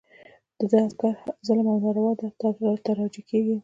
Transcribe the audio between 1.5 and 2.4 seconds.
او ناروا ده